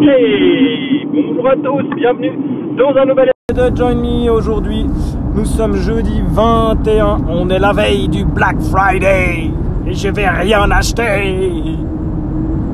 [0.00, 2.30] Hey Bonjour à tous, bienvenue
[2.78, 4.86] dans un nouvel de Join Me aujourd'hui.
[5.34, 9.50] Nous sommes jeudi 21, on est la veille du Black Friday
[9.86, 11.42] et je vais rien acheter.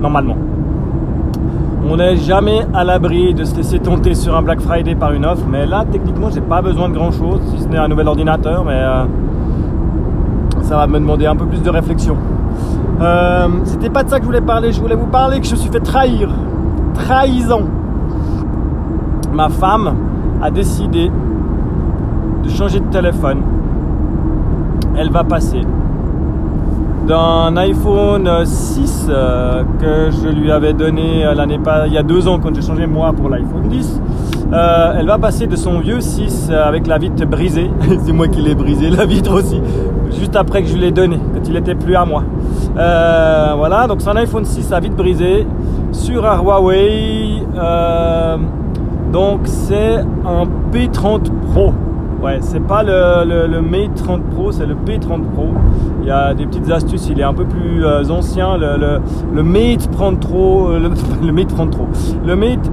[0.00, 0.37] Normalement.
[1.88, 5.25] On n'est jamais à l'abri de se laisser tenter sur un Black Friday par une
[5.25, 8.09] offre, mais là techniquement j'ai pas besoin de grand chose, si ce n'est un nouvel
[8.09, 9.04] ordinateur, mais euh,
[10.61, 12.19] ça va me demander un peu plus de réflexion.
[13.01, 15.53] Euh, C'était pas de ça que je voulais parler, je voulais vous parler que je
[15.53, 16.29] me suis fait trahir.
[16.95, 17.64] Trahison.
[19.32, 19.95] Ma femme
[20.41, 21.10] a décidé
[22.45, 23.42] de changer de téléphone.
[24.96, 25.62] Elle va passer.
[27.06, 32.02] D'un iPhone 6 euh, que je lui avais donné euh, l'année pas il y a
[32.02, 34.01] deux ans quand j'ai changé moi pour l'iPhone 10
[34.51, 37.70] euh, elle va passer de son vieux 6 avec la vitre brisée.
[38.04, 39.60] C'est moi qui l'ai brisé la vitre aussi.
[40.18, 42.23] Juste après que je l'ai donné quand il était plus à moi.
[42.74, 45.46] Voilà donc c'est un iPhone 6 à vitre brisée
[45.94, 47.42] sur un Huawei
[49.12, 51.73] donc c'est un P30 Pro
[52.24, 55.48] Ouais, c'est pas le, Mate 30 Pro, c'est le P30 Pro.
[56.01, 58.56] Il y a des petites astuces, il est un peu plus euh, ancien.
[58.56, 60.90] Le, Mate 30 Pro, euh,
[61.23, 61.86] le, Mate 30 Pro.
[62.26, 62.70] Le Mate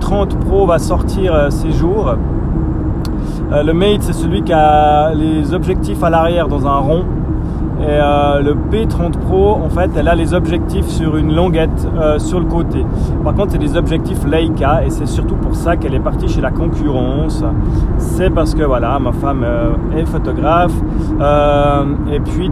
[0.00, 2.16] 30 euh, Pro va sortir ces jours.
[3.52, 7.04] le Mate, c'est celui qui a les objectifs à l'arrière dans un rond.
[7.80, 12.18] Et euh, le P30 Pro, en fait, elle a les objectifs sur une languette euh,
[12.18, 12.84] sur le côté.
[13.22, 16.40] Par contre, c'est des objectifs Leica et c'est surtout pour ça qu'elle est partie chez
[16.40, 17.44] la concurrence.
[17.98, 20.74] C'est parce que voilà, ma femme euh, est photographe
[22.10, 22.50] et puis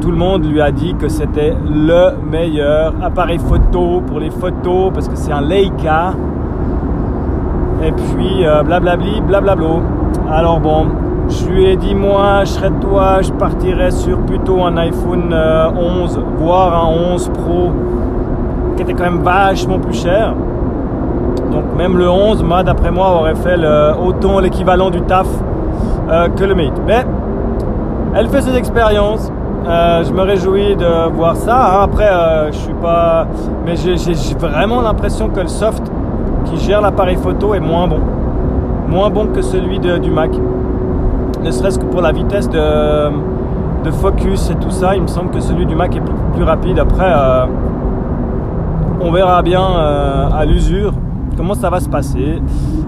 [0.00, 4.92] tout le monde lui a dit que c'était le meilleur appareil photo pour les photos
[4.92, 6.14] parce que c'est un Leica.
[7.82, 9.82] Et puis blablabli, blablablo.
[10.30, 10.86] Alors bon,
[11.28, 15.32] je lui ai dit, moi, je serais toi, je partirais sur plutôt un iPhone 11,
[15.32, 17.72] euh, voire un 11 Pro,
[18.76, 20.34] qui était quand même vachement plus cher.
[21.50, 23.56] Donc même le 11, moi, d'après moi, aurait fait
[24.04, 25.26] autant l'équivalent du taf
[26.10, 26.80] euh, que le Mate.
[26.86, 27.04] Mais
[28.14, 29.32] elle fait ses expériences.
[29.66, 31.56] Euh, je me réjouis de voir ça.
[31.56, 31.84] Hein.
[31.84, 32.10] Après,
[32.52, 33.26] je suis pas,
[33.64, 33.94] mais j'ai
[34.38, 35.90] vraiment l'impression que le soft
[36.44, 38.00] qui gère l'appareil photo est moins bon,
[38.88, 40.32] moins bon que celui du Mac
[41.44, 45.40] ne serait-ce que pour la vitesse de, focus et tout ça, il me semble que
[45.40, 46.00] celui du Mac est
[46.34, 46.78] plus, rapide.
[46.78, 47.44] Après, euh,
[49.00, 50.94] on verra bien euh, à l'usure
[51.36, 52.40] comment ça va se passer.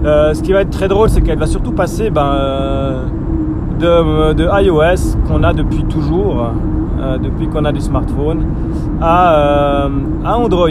[0.05, 2.33] Euh, ce qui va être très drôle, c'est qu'elle va surtout passer ben,
[3.79, 6.51] de, iOS qu'on a depuis toujours,
[7.23, 8.45] depuis qu'on a du smartphone,
[9.03, 9.89] à,
[10.25, 10.71] Android.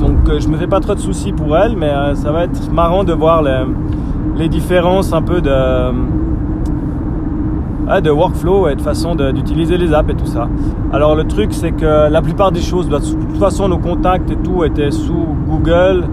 [0.00, 3.04] Donc je me fais pas trop de soucis pour elle, mais ça va être marrant
[3.04, 3.64] de voir les,
[4.38, 5.50] les différences un peu de
[7.86, 10.48] de workflow et de façon d'utiliser les apps et tout ça.
[10.92, 14.30] Alors le truc c'est que la plupart des choses, bah, de toute façon nos contacts
[14.30, 16.04] et tout étaient sous Google.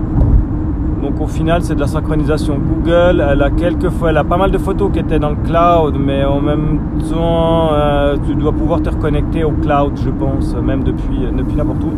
[1.01, 3.23] Donc au final c'est de la synchronisation Google.
[3.27, 5.95] Elle a quelques fois, elle a pas mal de photos qui étaient dans le cloud,
[5.99, 6.79] mais en même
[7.09, 11.83] temps euh, tu dois pouvoir te reconnecter au cloud, je pense, même depuis depuis n'importe
[11.83, 11.91] où.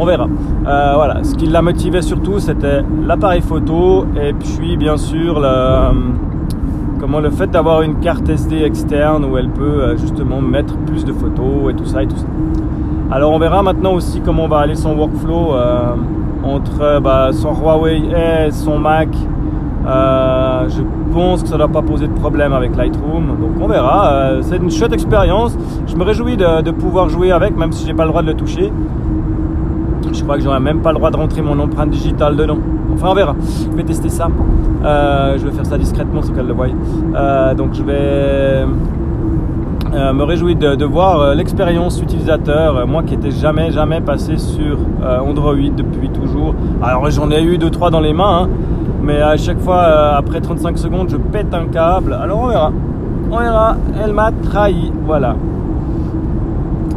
[0.00, 0.28] On verra.
[0.66, 5.90] Euh, voilà, ce qui l'a motivé surtout, c'était l'appareil photo et puis bien sûr le,
[6.98, 11.04] comment le fait d'avoir une carte SD externe où elle peut euh, justement mettre plus
[11.04, 12.26] de photos et tout ça et tout ça.
[13.10, 15.94] Alors on verra maintenant aussi comment va aller son workflow euh,
[16.42, 19.08] entre euh, bah, son Huawei et son Mac.
[19.84, 20.82] je
[21.12, 24.42] pense que ça ne doit pas poser de problème avec Lightroom, donc on verra.
[24.42, 25.56] c'est une chouette expérience.
[25.86, 28.28] Je me réjouis de, de pouvoir jouer avec, même si j'ai pas le droit de
[28.28, 28.70] le toucher.
[30.12, 32.58] Je crois que j'aurais même pas le droit de rentrer mon empreinte digitale dedans.
[32.98, 33.36] Enfin, on verra.
[33.70, 34.28] Je vais tester ça.
[34.84, 36.66] Euh, je vais faire ça discrètement sans qu'elle le voie.
[37.14, 38.66] Euh, donc, je vais
[39.94, 42.88] euh, me réjouir de, voir l'expérience utilisateur.
[42.88, 44.78] moi qui n'étais jamais, jamais passé sur
[45.24, 46.56] Android depuis toujours.
[46.82, 48.42] Alors, j'en ai eu 2-3 dans les mains.
[48.42, 48.48] Hein.
[49.00, 52.18] mais à chaque fois, après 35 secondes, je pète un câble.
[52.20, 52.72] Alors, on verra.
[53.30, 53.76] On verra.
[54.02, 54.92] Elle m'a trahi.
[55.06, 55.36] Voilà.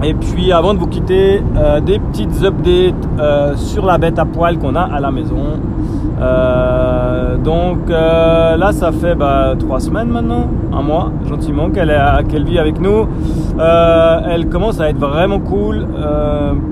[0.04, 4.26] Et puis avant de vous quitter, euh, des petites updates euh, sur la bête à
[4.26, 5.60] poil qu'on a à la maison.
[6.20, 12.80] Euh, donc là, ça fait bah, trois semaines maintenant, un mois, gentiment, qu'elle vit avec
[12.80, 13.08] nous.
[13.60, 15.86] elle commence à être vraiment cool.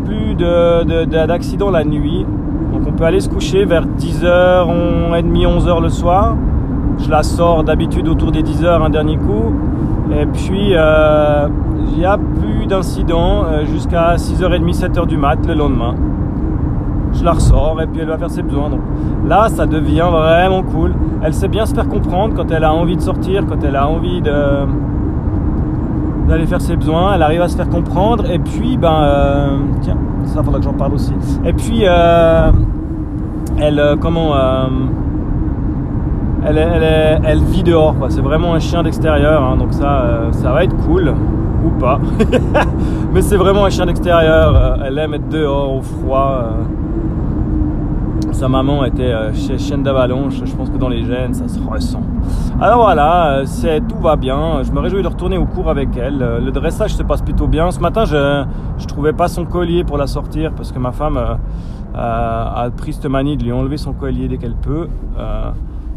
[0.05, 2.25] plus d'accidents la nuit.
[2.73, 6.35] Donc on peut aller se coucher vers 10h, 30 11h le soir.
[6.97, 9.53] Je la sors d'habitude autour des 10h un dernier coup.
[10.11, 12.05] Et puis, il
[12.69, 15.95] plus d'incidents euh, jusqu'à 6h30, 7h du mat le lendemain.
[17.13, 18.69] Je la ressors et puis elle va faire ses besoins.
[19.27, 20.93] Là, ça devient vraiment cool.
[21.23, 23.87] Elle sait bien se faire comprendre quand elle a envie de sortir, quand elle a
[23.87, 24.67] envie d'aller
[26.45, 27.15] faire ses besoins.
[27.15, 28.29] Elle arrive à se faire comprendre.
[28.29, 31.13] Et puis, ben, euh, tiens, ça faudra que j'en parle aussi.
[31.43, 32.51] Et puis, euh,
[33.59, 34.35] elle, comment,
[36.45, 37.95] elle, elle, elle vit dehors.
[38.09, 41.13] C'est vraiment un chien d'extérieur, hein, donc ça, euh, ça va être cool
[41.65, 41.99] ou pas.
[43.13, 44.55] Mais c'est vraiment un chien d'extérieur.
[44.55, 46.41] euh, elle aime être dehors au froid.
[46.43, 46.63] euh.
[48.31, 50.35] Sa maman était chez chienne d'avalanche.
[50.45, 51.99] Je pense que dans les gènes, ça se ressent.
[52.61, 54.63] Alors voilà, c'est tout va bien.
[54.63, 56.19] Je me réjouis de retourner au cours avec elle.
[56.45, 57.69] Le dressage se passe plutôt bien.
[57.71, 58.43] Ce matin, je
[58.77, 61.35] je trouvais pas son collier pour la sortir parce que ma femme euh,
[61.95, 64.87] a pris cette manie de lui enlever son collier dès qu'elle peut.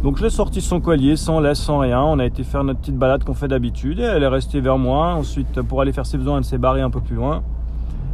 [0.02, 2.02] Donc je l'ai sorti son collier sans laisse, sans rien.
[2.02, 4.78] On a été faire notre petite balade qu'on fait d'habitude et elle est restée vers
[4.78, 5.14] moi.
[5.14, 7.42] Ensuite, pour aller faire ses besoins, elle s'est barrée un peu plus loin.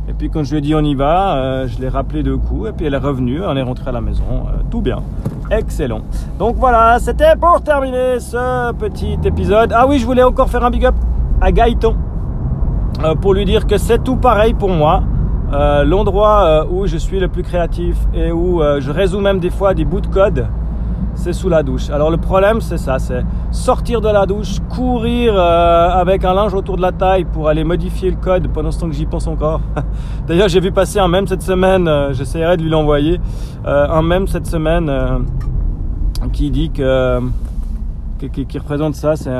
[0.08, 2.38] Et puis quand je lui ai dit on y va, euh, je l'ai rappelé deux
[2.38, 5.02] coups et puis elle est revenue, on est rentré à la maison, euh, tout bien,
[5.50, 6.00] excellent.
[6.38, 9.70] Donc voilà, c'était pour terminer ce petit épisode.
[9.74, 10.94] Ah oui, je voulais encore faire un big up
[11.42, 11.94] à Gaëtan
[13.04, 15.02] euh, pour lui dire que c'est tout pareil pour moi.
[15.50, 19.86] L'endroit où je suis le plus créatif et où je résous même des fois des
[19.86, 20.46] bouts de code,
[21.18, 21.90] c'est sous la douche.
[21.90, 26.54] Alors le problème c'est ça, c'est sortir de la douche, courir euh, avec un linge
[26.54, 29.26] autour de la taille pour aller modifier le code pendant ce temps que j'y pense
[29.26, 29.60] encore.
[30.28, 33.20] D'ailleurs j'ai vu passer un mème cette semaine, euh, j'essaierai de lui l'envoyer,
[33.66, 34.90] euh, un mème cette semaine
[36.32, 37.20] qui dit que
[38.18, 39.30] qui, représente ça, c'est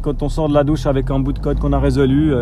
[0.00, 2.32] quand on sort de la douche avec un bout de code qu'on a résolu.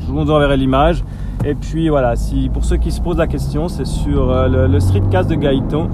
[0.00, 1.04] je vous enverrai l'image.
[1.44, 4.80] Et puis voilà, si pour ceux qui se posent la question, c'est sur le, le
[4.80, 5.88] streetcast de Gaëtan,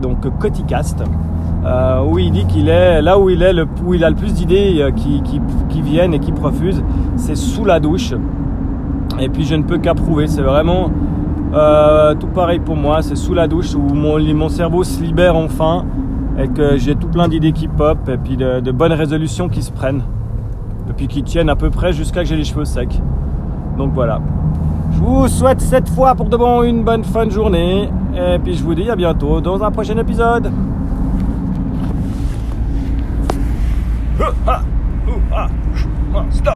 [0.00, 1.02] donc Coticast,
[1.64, 4.16] euh, où il dit qu'il est là où il est, le, où il a le
[4.16, 6.82] plus d'idées euh, qui, viennent et qui profusent,
[7.16, 8.12] c'est sous la douche.
[9.20, 10.90] Et puis je ne peux qu'approuver, c'est vraiment
[11.54, 15.84] euh, tout pareil pour moi, c'est sous la douche où mon, cerveau se libère enfin
[16.38, 19.62] et que j'ai tout plein d'idées qui pop et puis de, de bonnes résolutions qui
[19.62, 20.02] se prennent
[20.88, 23.00] et puis qui tiennent à peu près jusqu'à que j'ai les cheveux secs.
[23.78, 24.20] Donc voilà.
[24.92, 28.54] Je vous souhaite cette fois pour de bon une bonne fin de journée et puis
[28.54, 30.50] je vous dis à bientôt dans un prochain épisode.